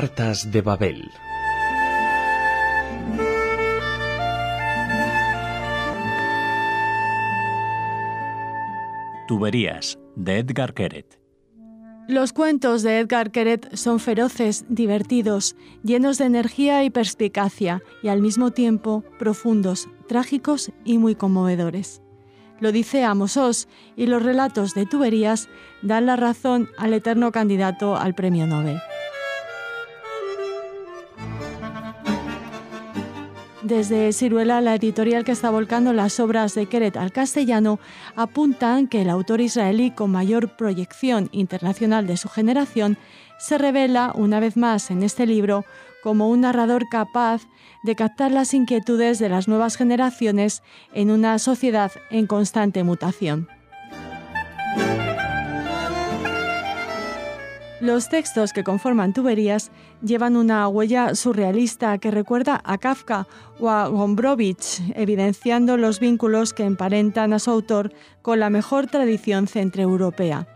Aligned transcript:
Cartas 0.00 0.52
de 0.52 0.62
Babel. 0.62 1.10
Tuberías, 9.26 9.98
de 10.14 10.38
Edgar 10.38 10.72
Keret. 10.74 11.18
Los 12.06 12.32
cuentos 12.32 12.84
de 12.84 13.00
Edgar 13.00 13.32
Keret 13.32 13.74
son 13.74 13.98
feroces, 13.98 14.64
divertidos, 14.68 15.56
llenos 15.82 16.18
de 16.18 16.26
energía 16.26 16.84
y 16.84 16.90
perspicacia, 16.90 17.82
y 18.00 18.06
al 18.06 18.22
mismo 18.22 18.52
tiempo 18.52 19.02
profundos, 19.18 19.88
trágicos 20.06 20.70
y 20.84 20.98
muy 20.98 21.16
conmovedores. 21.16 22.02
Lo 22.60 22.70
dice 22.70 23.02
Amos 23.02 23.36
Oz, 23.36 23.66
y 23.96 24.06
los 24.06 24.22
relatos 24.22 24.74
de 24.74 24.86
Tuberías 24.86 25.48
dan 25.82 26.06
la 26.06 26.14
razón 26.14 26.68
al 26.78 26.94
eterno 26.94 27.32
candidato 27.32 27.96
al 27.96 28.14
premio 28.14 28.46
Nobel. 28.46 28.78
Desde 33.68 34.14
Ciruela, 34.14 34.62
la 34.62 34.76
editorial 34.76 35.24
que 35.24 35.32
está 35.32 35.50
volcando 35.50 35.92
las 35.92 36.20
obras 36.20 36.54
de 36.54 36.64
Keret 36.64 36.96
al 36.96 37.12
castellano, 37.12 37.78
apuntan 38.16 38.86
que 38.86 39.02
el 39.02 39.10
autor 39.10 39.42
israelí 39.42 39.90
con 39.90 40.10
mayor 40.10 40.56
proyección 40.56 41.28
internacional 41.32 42.06
de 42.06 42.16
su 42.16 42.30
generación 42.30 42.96
se 43.38 43.58
revela, 43.58 44.12
una 44.14 44.40
vez 44.40 44.56
más 44.56 44.90
en 44.90 45.02
este 45.02 45.26
libro, 45.26 45.66
como 46.02 46.30
un 46.30 46.40
narrador 46.40 46.88
capaz 46.88 47.42
de 47.82 47.94
captar 47.94 48.32
las 48.32 48.54
inquietudes 48.54 49.18
de 49.18 49.28
las 49.28 49.48
nuevas 49.48 49.76
generaciones 49.76 50.62
en 50.94 51.10
una 51.10 51.38
sociedad 51.38 51.92
en 52.08 52.26
constante 52.26 52.84
mutación. 52.84 53.48
Los 57.80 58.08
textos 58.08 58.52
que 58.52 58.64
conforman 58.64 59.12
Tuberías 59.12 59.70
llevan 60.02 60.36
una 60.36 60.66
huella 60.66 61.14
surrealista 61.14 61.98
que 61.98 62.10
recuerda 62.10 62.60
a 62.64 62.76
Kafka 62.76 63.28
o 63.60 63.70
a 63.70 63.86
Gombrowicz, 63.86 64.80
evidenciando 64.96 65.76
los 65.76 66.00
vínculos 66.00 66.52
que 66.52 66.64
emparentan 66.64 67.32
a 67.32 67.38
su 67.38 67.52
autor 67.52 67.92
con 68.20 68.40
la 68.40 68.50
mejor 68.50 68.88
tradición 68.88 69.46
centroeuropea. 69.46 70.48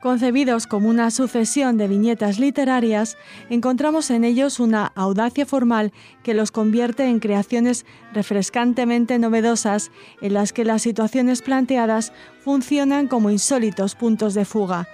Concebidos 0.00 0.68
como 0.68 0.88
una 0.88 1.10
sucesión 1.10 1.76
de 1.76 1.88
viñetas 1.88 2.38
literarias, 2.38 3.18
encontramos 3.50 4.10
en 4.10 4.22
ellos 4.22 4.60
una 4.60 4.92
audacia 4.94 5.46
formal 5.46 5.92
que 6.22 6.34
los 6.34 6.52
convierte 6.52 7.04
en 7.04 7.18
creaciones 7.18 7.84
refrescantemente 8.14 9.18
novedosas 9.18 9.90
en 10.22 10.34
las 10.34 10.52
que 10.52 10.64
las 10.64 10.82
situaciones 10.82 11.42
planteadas 11.42 12.12
funcionan 12.44 13.08
como 13.08 13.28
insólitos 13.28 13.96
puntos 13.96 14.32
de 14.34 14.44
fuga, 14.46 14.88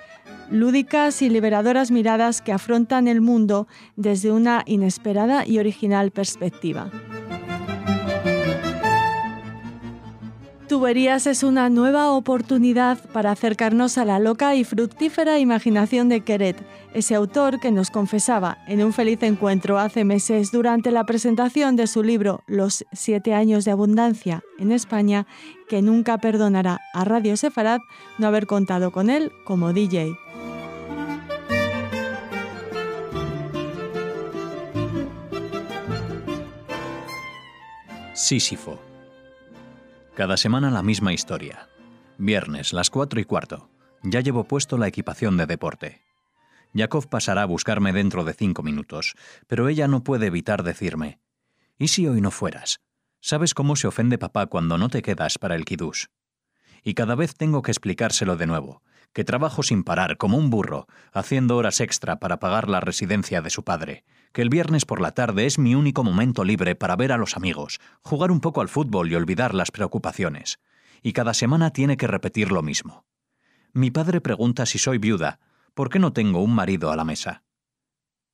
lúdicas 0.51 1.23
y 1.23 1.29
liberadoras 1.29 1.91
miradas 1.91 2.43
que 2.43 2.53
afrontan 2.53 3.09
el 3.09 3.21
mundo 3.21 3.67
desde 3.97 4.31
una 4.31 4.63
inesperada 4.67 5.47
y 5.47 5.59
original 5.59 6.11
perspectiva. 6.11 6.91
Tuberías 10.69 11.29
es 11.29 11.45
una 11.45 11.71
nueva 11.71 12.11
oportunidad 12.11 12.99
para 13.13 13.31
acercarnos 13.31 13.99
a 13.99 14.05
la 14.05 14.19
loca 14.19 14.57
y 14.57 14.65
fructífera 14.65 15.39
imaginación 15.39 16.09
de 16.09 16.23
Queret, 16.23 16.57
ese 16.93 17.15
autor 17.15 17.61
que 17.61 17.71
nos 17.71 17.91
confesaba 17.91 18.59
en 18.67 18.83
un 18.83 18.93
feliz 18.93 19.23
encuentro 19.23 19.79
hace 19.79 20.05
meses 20.05 20.51
durante 20.51 20.91
la 20.91 21.05
presentación 21.05 21.77
de 21.77 21.87
su 21.87 22.03
libro 22.03 22.43
Los 22.49 22.85
siete 22.93 23.33
años 23.33 23.65
de 23.65 23.71
abundancia 23.71 24.43
en 24.59 24.73
España, 24.73 25.29
que 25.69 25.83
nunca 25.83 26.19
perdonará 26.19 26.81
a 26.95 27.05
Radio 27.05 27.37
Sefarad 27.37 27.79
no 28.19 28.27
haber 28.27 28.47
contado 28.47 28.91
con 28.91 29.09
él 29.09 29.31
como 29.45 29.73
DJ. 29.73 30.17
Sísifo. 38.27 38.83
Cada 40.17 40.37
semana 40.37 40.69
la 40.73 40.83
misma 40.83 41.13
historia. 41.13 41.69
Viernes, 42.19 42.73
las 42.73 42.91
cuatro 42.91 43.21
y 43.21 43.25
cuarto. 43.25 43.71
Ya 44.03 44.19
llevo 44.21 44.43
puesto 44.43 44.79
la 44.79 44.89
equipación 44.89 45.37
de 45.37 45.47
deporte. 45.47 46.03
Yakov 46.73 47.09
pasará 47.09 47.43
a 47.43 47.47
buscarme 47.47 47.93
dentro 47.93 48.25
de 48.25 48.35
cinco 48.35 48.65
minutos, 48.65 49.15
pero 49.47 49.69
ella 49.69 49.87
no 49.87 50.03
puede 50.03 50.27
evitar 50.27 50.65
decirme: 50.65 51.21
¿Y 51.79 51.87
si 51.87 52.09
hoy 52.09 52.21
no 52.21 52.33
fueras? 52.33 52.81
¿Sabes 53.21 53.55
cómo 53.55 53.77
se 53.77 53.87
ofende 53.87 54.19
papá 54.19 54.47
cuando 54.47 54.77
no 54.77 54.89
te 54.89 55.03
quedas 55.03 55.39
para 55.39 55.55
el 55.55 55.65
kiddush? 55.65 56.07
Y 56.83 56.95
cada 56.95 57.15
vez 57.15 57.37
tengo 57.37 57.63
que 57.63 57.71
explicárselo 57.71 58.37
de 58.37 58.49
nuevo, 58.49 58.83
que 59.13 59.23
trabajo 59.23 59.63
sin 59.63 59.85
parar, 59.85 60.17
como 60.17 60.37
un 60.37 60.51
burro, 60.51 60.89
haciendo 61.13 61.57
horas 61.57 61.79
extra 61.79 62.19
para 62.19 62.41
pagar 62.41 62.69
la 62.69 62.81
residencia 62.81 63.41
de 63.41 63.51
su 63.51 63.63
padre, 63.63 64.05
que 64.37 64.43
el 64.43 64.51
viernes 64.51 64.85
por 64.85 65.01
la 65.01 65.13
tarde 65.13 65.47
es 65.47 65.59
mi 65.59 65.75
único 65.75 66.05
momento 66.05 66.45
libre 66.45 66.75
para 66.75 66.95
ver 66.95 67.11
a 67.11 67.17
los 67.17 67.39
amigos, 67.39 67.81
jugar 68.03 68.31
un 68.31 68.41
poco 68.41 68.61
al 68.61 68.69
fútbol 68.69 69.11
y 69.11 69.15
olvidar 69.15 69.55
las 69.55 69.71
preocupaciones. 69.71 70.59
Y 71.03 71.15
cada 71.15 71.33
semana 71.33 71.71
tiene 71.71 71.97
que 71.97 72.07
repetir 72.07 72.53
lo 72.53 72.61
mismo. 72.61 73.07
Mi 73.73 73.91
padre 73.91 74.21
pregunta 74.21 74.67
si 74.67 74.79
soy 74.79 74.99
viuda, 74.99 75.41
¿por 75.73 75.89
qué 75.89 75.99
no 75.99 76.13
tengo 76.13 76.43
un 76.43 76.55
marido 76.55 76.93
a 76.93 76.97
la 76.97 77.05
mesa? 77.05 77.45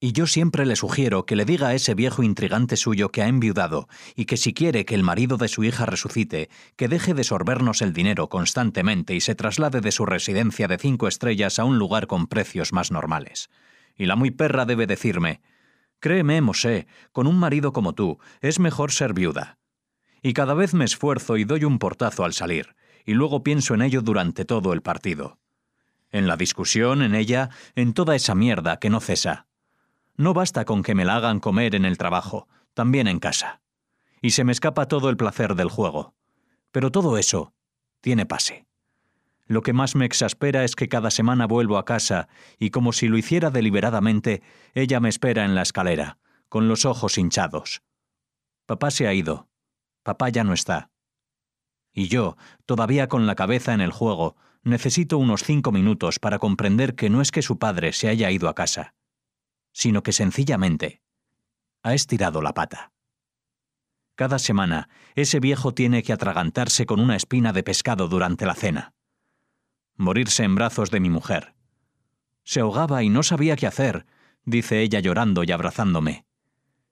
Y 0.00 0.10
yo 0.10 0.26
siempre 0.26 0.66
le 0.66 0.74
sugiero 0.74 1.24
que 1.24 1.36
le 1.36 1.44
diga 1.44 1.68
a 1.68 1.74
ese 1.74 1.94
viejo 1.94 2.24
intrigante 2.24 2.76
suyo 2.76 3.10
que 3.10 3.22
ha 3.22 3.28
enviudado 3.28 3.86
y 4.16 4.24
que 4.24 4.36
si 4.36 4.52
quiere 4.52 4.84
que 4.84 4.96
el 4.96 5.04
marido 5.04 5.36
de 5.36 5.46
su 5.46 5.62
hija 5.62 5.86
resucite, 5.86 6.50
que 6.74 6.88
deje 6.88 7.14
de 7.14 7.22
sorbernos 7.22 7.80
el 7.80 7.92
dinero 7.92 8.28
constantemente 8.28 9.14
y 9.14 9.20
se 9.20 9.36
traslade 9.36 9.80
de 9.80 9.92
su 9.92 10.04
residencia 10.04 10.66
de 10.66 10.78
cinco 10.78 11.06
estrellas 11.06 11.60
a 11.60 11.64
un 11.64 11.78
lugar 11.78 12.08
con 12.08 12.26
precios 12.26 12.72
más 12.72 12.90
normales. 12.90 13.50
Y 13.96 14.06
la 14.06 14.16
muy 14.16 14.32
perra 14.32 14.64
debe 14.64 14.88
decirme, 14.88 15.40
Créeme, 16.02 16.40
Mosé, 16.40 16.88
con 17.12 17.28
un 17.28 17.38
marido 17.38 17.72
como 17.72 17.92
tú, 17.92 18.18
es 18.40 18.58
mejor 18.58 18.90
ser 18.90 19.14
viuda. 19.14 19.60
Y 20.20 20.32
cada 20.32 20.52
vez 20.52 20.74
me 20.74 20.84
esfuerzo 20.84 21.36
y 21.36 21.44
doy 21.44 21.62
un 21.62 21.78
portazo 21.78 22.24
al 22.24 22.32
salir, 22.32 22.74
y 23.06 23.14
luego 23.14 23.44
pienso 23.44 23.72
en 23.74 23.82
ello 23.82 24.02
durante 24.02 24.44
todo 24.44 24.72
el 24.72 24.82
partido. 24.82 25.38
En 26.10 26.26
la 26.26 26.36
discusión, 26.36 27.02
en 27.02 27.14
ella, 27.14 27.50
en 27.76 27.94
toda 27.94 28.16
esa 28.16 28.34
mierda 28.34 28.80
que 28.80 28.90
no 28.90 28.98
cesa. 28.98 29.46
No 30.16 30.34
basta 30.34 30.64
con 30.64 30.82
que 30.82 30.96
me 30.96 31.04
la 31.04 31.14
hagan 31.14 31.38
comer 31.38 31.76
en 31.76 31.84
el 31.84 31.98
trabajo, 31.98 32.48
también 32.74 33.06
en 33.06 33.20
casa. 33.20 33.60
Y 34.20 34.30
se 34.30 34.42
me 34.42 34.50
escapa 34.50 34.88
todo 34.88 35.08
el 35.08 35.16
placer 35.16 35.54
del 35.54 35.70
juego. 35.70 36.16
Pero 36.72 36.90
todo 36.90 37.16
eso 37.16 37.54
tiene 38.00 38.26
pase. 38.26 38.66
Lo 39.52 39.60
que 39.60 39.74
más 39.74 39.94
me 39.96 40.06
exaspera 40.06 40.64
es 40.64 40.74
que 40.74 40.88
cada 40.88 41.10
semana 41.10 41.46
vuelvo 41.46 41.76
a 41.76 41.84
casa 41.84 42.26
y 42.58 42.70
como 42.70 42.94
si 42.94 43.08
lo 43.08 43.18
hiciera 43.18 43.50
deliberadamente, 43.50 44.42
ella 44.72 44.98
me 44.98 45.10
espera 45.10 45.44
en 45.44 45.54
la 45.54 45.60
escalera, 45.60 46.16
con 46.48 46.68
los 46.68 46.86
ojos 46.86 47.18
hinchados. 47.18 47.82
Papá 48.64 48.90
se 48.90 49.06
ha 49.06 49.12
ido. 49.12 49.50
Papá 50.04 50.30
ya 50.30 50.42
no 50.42 50.54
está. 50.54 50.90
Y 51.92 52.08
yo, 52.08 52.38
todavía 52.64 53.08
con 53.08 53.26
la 53.26 53.34
cabeza 53.34 53.74
en 53.74 53.82
el 53.82 53.92
juego, 53.92 54.36
necesito 54.62 55.18
unos 55.18 55.42
cinco 55.42 55.70
minutos 55.70 56.18
para 56.18 56.38
comprender 56.38 56.94
que 56.94 57.10
no 57.10 57.20
es 57.20 57.30
que 57.30 57.42
su 57.42 57.58
padre 57.58 57.92
se 57.92 58.08
haya 58.08 58.30
ido 58.30 58.48
a 58.48 58.54
casa 58.54 58.94
sino 59.72 60.02
que 60.02 60.12
sencillamente 60.12 61.02
ha 61.82 61.94
estirado 61.94 62.42
la 62.42 62.54
pata. 62.54 62.92
Cada 64.14 64.38
semana, 64.38 64.88
ese 65.14 65.40
viejo 65.40 65.74
tiene 65.74 66.02
que 66.02 66.12
atragantarse 66.12 66.86
con 66.86 67.00
una 67.00 67.16
espina 67.16 67.52
de 67.52 67.62
pescado 67.62 68.08
durante 68.08 68.46
la 68.46 68.54
cena. 68.54 68.94
Morirse 70.02 70.42
en 70.42 70.56
brazos 70.56 70.90
de 70.90 70.98
mi 70.98 71.10
mujer. 71.10 71.54
Se 72.42 72.58
ahogaba 72.58 73.04
y 73.04 73.08
no 73.08 73.22
sabía 73.22 73.54
qué 73.54 73.68
hacer, 73.68 74.04
dice 74.44 74.80
ella 74.80 74.98
llorando 74.98 75.44
y 75.44 75.52
abrazándome. 75.52 76.26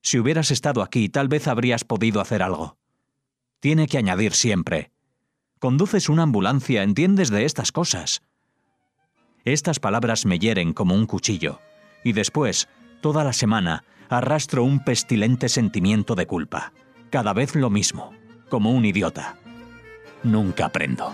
Si 0.00 0.21
hubieras 0.21 0.53
estado 0.53 0.81
aquí, 0.81 1.09
tal 1.09 1.26
vez 1.26 1.48
habrías 1.48 1.82
podido 1.82 2.21
hacer 2.21 2.41
algo. 2.41 2.78
Tiene 3.59 3.88
que 3.88 3.98
añadir 3.98 4.32
siempre. 4.34 4.93
Conduces 5.59 6.09
una 6.09 6.22
ambulancia, 6.22 6.84
entiendes 6.84 7.30
de 7.30 7.47
estas 7.47 7.72
cosas. 7.72 8.22
Estas 9.45 9.80
palabras 9.80 10.24
me 10.24 10.39
hieren 10.39 10.72
como 10.72 10.95
un 10.95 11.07
cuchillo 11.07 11.59
y 12.04 12.12
después, 12.12 12.68
toda 13.01 13.24
la 13.24 13.33
semana, 13.33 13.83
arrastro 14.09 14.62
un 14.62 14.84
pestilente 14.84 15.48
sentimiento 15.48 16.15
de 16.15 16.28
culpa. 16.28 16.72
Cada 17.10 17.33
vez 17.33 17.57
lo 17.57 17.71
mismo, 17.71 18.12
como 18.48 18.71
un 18.71 18.84
idiota. 18.84 19.36
Nunca 20.22 20.66
aprendo. 20.66 21.12